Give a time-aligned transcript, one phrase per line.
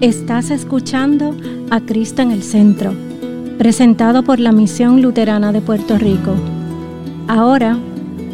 [0.00, 1.36] Estás escuchando
[1.70, 2.94] a Cristo en el Centro,
[3.58, 6.36] presentado por la Misión Luterana de Puerto Rico.
[7.26, 7.76] Ahora,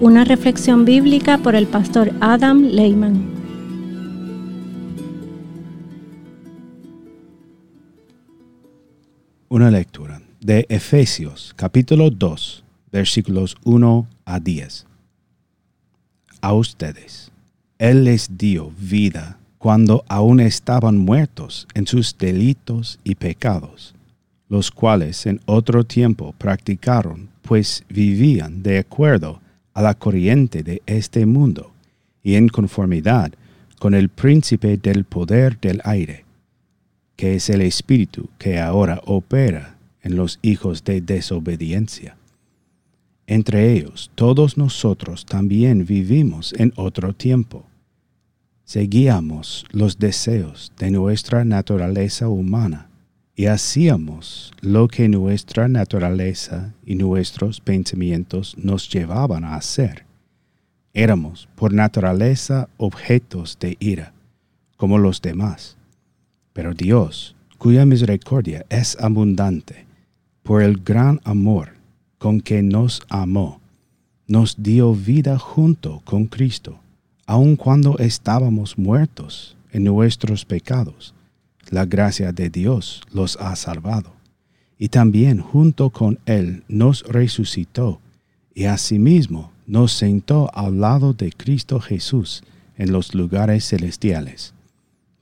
[0.00, 3.34] una reflexión bíblica por el pastor Adam Lehman.
[9.48, 12.62] Una lectura de Efesios capítulo 2
[12.92, 14.86] versículos 1 a 10.
[16.40, 17.32] A ustedes,
[17.78, 23.94] Él les dio vida cuando aún estaban muertos en sus delitos y pecados,
[24.48, 29.40] los cuales en otro tiempo practicaron, pues vivían de acuerdo
[29.74, 31.72] a la corriente de este mundo
[32.22, 33.32] y en conformidad
[33.78, 36.24] con el príncipe del poder del aire,
[37.16, 42.16] que es el espíritu que ahora opera en los hijos de desobediencia.
[43.26, 47.67] Entre ellos, todos nosotros también vivimos en otro tiempo
[48.68, 52.90] seguíamos los deseos de nuestra naturaleza humana
[53.34, 60.04] y hacíamos lo que nuestra naturaleza y nuestros pensamientos nos llevaban a hacer.
[60.92, 64.12] Éramos por naturaleza objetos de ira,
[64.76, 65.78] como los demás.
[66.52, 69.86] Pero Dios, cuya misericordia es abundante,
[70.42, 71.70] por el gran amor
[72.18, 73.62] con que nos amó,
[74.26, 76.80] nos dio vida junto con Cristo
[77.28, 81.14] aun cuando estábamos muertos en nuestros pecados,
[81.68, 84.14] la gracia de Dios los ha salvado.
[84.78, 88.00] Y también junto con Él nos resucitó
[88.54, 92.44] y asimismo nos sentó al lado de Cristo Jesús
[92.78, 94.54] en los lugares celestiales,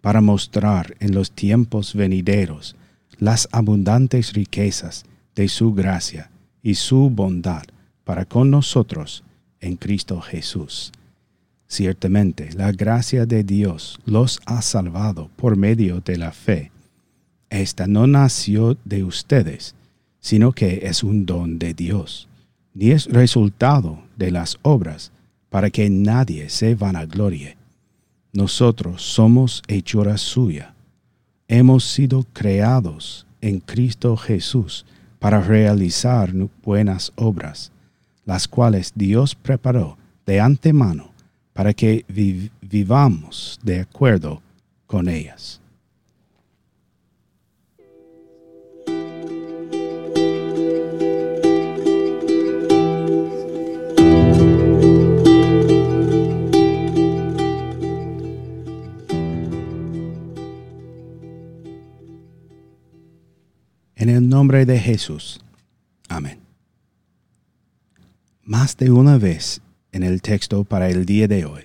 [0.00, 2.76] para mostrar en los tiempos venideros
[3.18, 6.30] las abundantes riquezas de su gracia
[6.62, 7.64] y su bondad
[8.04, 9.24] para con nosotros
[9.58, 10.92] en Cristo Jesús
[11.68, 16.70] Ciertamente, la gracia de Dios los ha salvado por medio de la fe.
[17.50, 19.74] Esta no nació de ustedes,
[20.20, 22.28] sino que es un don de Dios,
[22.74, 25.10] ni es resultado de las obras,
[25.50, 27.56] para que nadie se vanaglorie.
[28.32, 30.74] Nosotros somos hechura suya.
[31.48, 34.84] Hemos sido creados en Cristo Jesús
[35.18, 37.72] para realizar buenas obras,
[38.24, 39.96] las cuales Dios preparó
[40.26, 41.15] de antemano
[41.56, 42.04] para que
[42.60, 44.42] vivamos de acuerdo
[44.86, 45.58] con ellas.
[63.94, 65.40] En el nombre de Jesús.
[66.10, 66.38] Amén.
[68.44, 69.62] Más de una vez
[69.96, 71.62] en el texto para el día de hoy.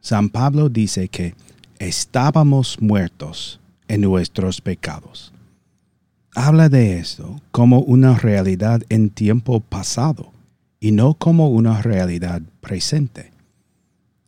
[0.00, 1.34] San Pablo dice que
[1.80, 5.32] estábamos muertos en nuestros pecados.
[6.32, 10.32] Habla de esto como una realidad en tiempo pasado
[10.78, 13.32] y no como una realidad presente.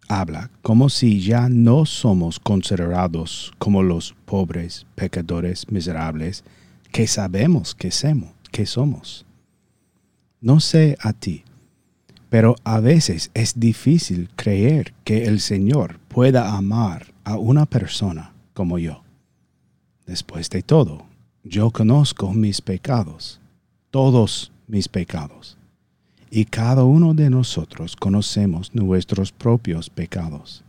[0.09, 6.43] Habla como si ya no somos considerados como los pobres, pecadores, miserables
[6.91, 7.93] que sabemos que
[8.66, 9.25] somos.
[10.41, 11.44] No sé a ti,
[12.34, 18.81] pero a veces es difícil creer que el Señor pueda amar a una persona como
[18.81, 19.05] yo.
[20.05, 21.06] Después de todo,
[21.44, 23.39] yo conozco mis pecados,
[23.93, 25.56] todos mis pecados.
[26.28, 30.65] Y cada uno de nosotros conocemos nuestros propios pecados.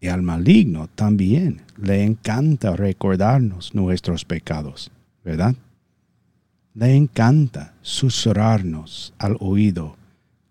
[0.00, 4.92] Y al maligno también le encanta recordarnos nuestros pecados,
[5.24, 5.56] ¿verdad?
[6.72, 9.96] Le encanta susurrarnos al oído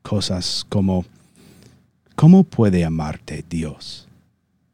[0.03, 1.05] cosas como,
[2.15, 4.07] ¿cómo puede amarte Dios?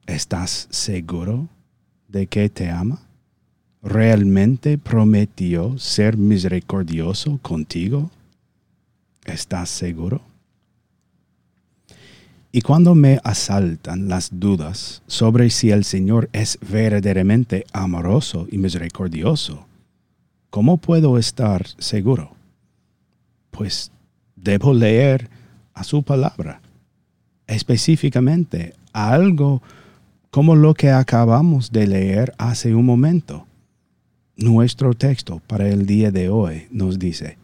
[0.06, 1.48] ¿Estás seguro
[2.08, 3.00] de que te ama?
[3.82, 8.12] ¿Realmente prometió ser misericordioso contigo?
[9.26, 10.22] ¿Estás seguro?
[12.52, 19.68] Y cuando me asaltan las dudas sobre si el Señor es verdaderamente amoroso y misericordioso,
[20.50, 22.32] ¿cómo puedo estar seguro?
[23.52, 23.92] Pues
[24.42, 25.30] debo leer
[25.74, 26.62] a su palabra,
[27.48, 29.62] específicamente algo
[30.32, 33.46] como lo que acabamos de leer hace un momento.
[34.36, 37.38] Nuestro texto para el día de hoy nos dice,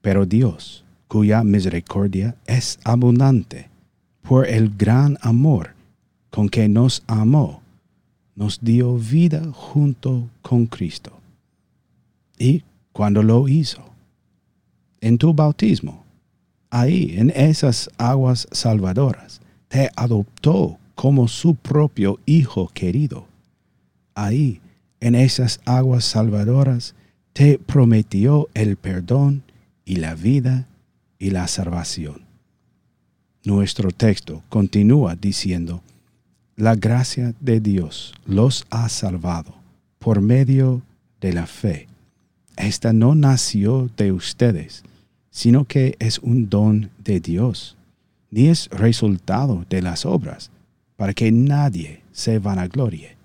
[0.00, 3.70] pero Dios, cuya misericordia es abundante,
[4.22, 5.74] por el gran amor
[6.30, 7.62] con que nos amó,
[8.34, 11.12] nos dio vida junto con Cristo.
[12.38, 13.91] Y cuando lo hizo,
[15.02, 16.02] en tu bautismo,
[16.70, 23.26] ahí, en esas aguas salvadoras, te adoptó como su propio Hijo querido.
[24.14, 24.62] Ahí
[25.02, 26.94] en esas aguas salvadoras,
[27.32, 29.42] te prometió el perdón
[29.84, 30.68] y la vida
[31.18, 32.22] y la salvación.
[33.44, 35.82] Nuestro texto continúa diciendo,
[36.54, 39.52] la gracia de Dios los ha salvado
[39.98, 40.82] por medio
[41.20, 41.88] de la fe.
[42.56, 44.84] Esta no nació de ustedes,
[45.32, 47.76] sino que es un don de Dios,
[48.30, 50.50] ni es resultado de las obras,
[50.96, 53.16] para que nadie se vanaglorie.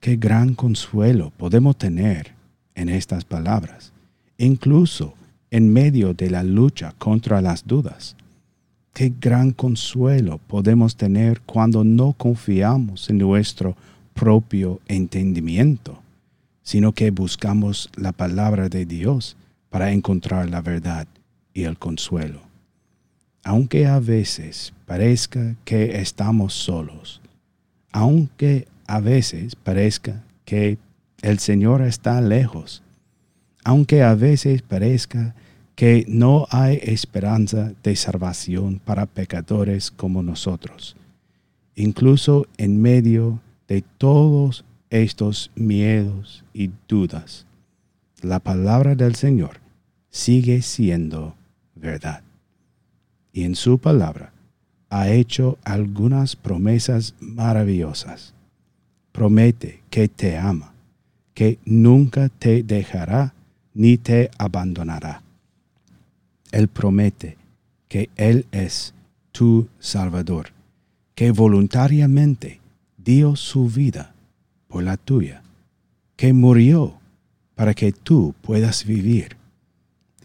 [0.00, 2.32] Qué gran consuelo podemos tener
[2.74, 3.92] en estas palabras,
[4.38, 5.14] incluso
[5.50, 8.16] en medio de la lucha contra las dudas.
[8.94, 13.76] Qué gran consuelo podemos tener cuando no confiamos en nuestro
[14.14, 16.00] propio entendimiento,
[16.62, 19.36] sino que buscamos la palabra de Dios
[19.76, 21.06] para encontrar la verdad
[21.52, 22.40] y el consuelo.
[23.44, 27.20] Aunque a veces parezca que estamos solos,
[27.92, 30.78] aunque a veces parezca que
[31.20, 32.82] el Señor está lejos,
[33.64, 35.34] aunque a veces parezca
[35.74, 40.96] que no hay esperanza de salvación para pecadores como nosotros,
[41.74, 47.44] incluso en medio de todos estos miedos y dudas
[48.22, 49.65] la palabra del Señor
[50.16, 51.34] sigue siendo
[51.74, 52.22] verdad.
[53.34, 54.32] Y en su palabra
[54.88, 58.32] ha hecho algunas promesas maravillosas.
[59.12, 60.72] Promete que te ama,
[61.34, 63.34] que nunca te dejará
[63.74, 65.22] ni te abandonará.
[66.50, 67.36] Él promete
[67.86, 68.94] que Él es
[69.32, 70.48] tu Salvador,
[71.14, 72.60] que voluntariamente
[72.96, 74.14] dio su vida
[74.66, 75.42] por la tuya,
[76.16, 76.94] que murió
[77.54, 79.36] para que tú puedas vivir.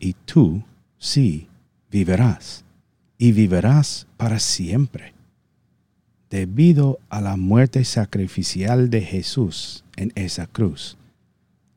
[0.03, 0.63] Y tú
[0.98, 1.48] sí
[1.92, 2.65] vivirás,
[3.19, 5.13] y vivirás para siempre.
[6.31, 10.98] Debido a la muerte sacrificial de Jesús en esa cruz,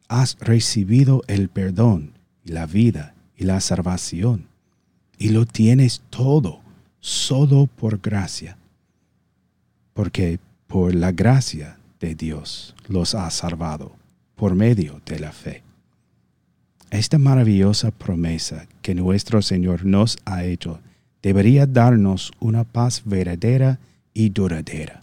[0.09, 4.47] has recibido el perdón y la vida y la salvación,
[5.19, 6.61] y lo tienes todo
[7.00, 8.56] solo por gracia,
[9.93, 13.93] porque por la gracia de Dios los ha salvado
[14.35, 15.62] por medio de la fe.
[16.94, 20.79] Esta maravillosa promesa que nuestro Señor nos ha hecho
[21.23, 23.81] debería darnos una paz verdadera
[24.12, 25.02] y duradera.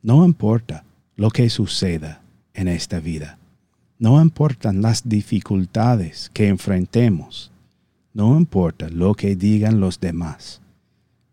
[0.00, 0.84] No importa
[1.16, 2.22] lo que suceda
[2.54, 3.36] en esta vida,
[3.98, 7.50] no importan las dificultades que enfrentemos,
[8.14, 10.60] no importa lo que digan los demás,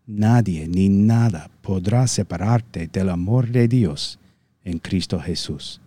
[0.04, 4.18] nadie ni nada podrá separarte del amor de Dios
[4.64, 5.80] en Cristo Jesús.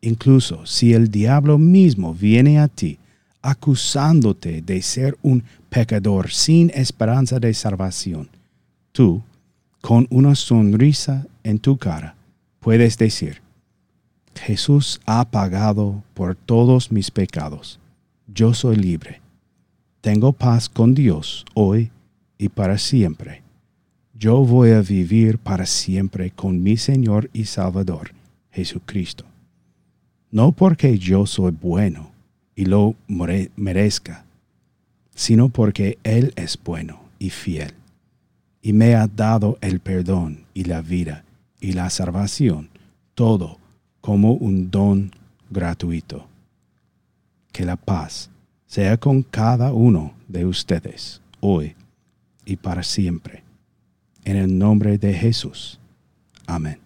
[0.00, 2.98] Incluso si el diablo mismo viene a ti
[3.42, 8.28] acusándote de ser un pecador sin esperanza de salvación,
[8.92, 9.22] tú,
[9.80, 12.16] con una sonrisa en tu cara,
[12.60, 13.40] puedes decir,
[14.34, 17.78] Jesús ha pagado por todos mis pecados.
[18.26, 19.20] Yo soy libre.
[20.00, 21.90] Tengo paz con Dios hoy
[22.36, 23.42] y para siempre.
[24.12, 28.10] Yo voy a vivir para siempre con mi Señor y Salvador,
[28.50, 29.24] Jesucristo
[30.36, 32.10] no porque yo soy bueno
[32.54, 34.26] y lo merezca,
[35.14, 37.72] sino porque Él es bueno y fiel,
[38.60, 41.24] y me ha dado el perdón y la vida
[41.58, 42.68] y la salvación,
[43.14, 43.56] todo
[44.02, 45.10] como un don
[45.48, 46.26] gratuito.
[47.50, 48.28] Que la paz
[48.66, 51.74] sea con cada uno de ustedes, hoy
[52.44, 53.42] y para siempre.
[54.22, 55.80] En el nombre de Jesús.
[56.46, 56.85] Amén.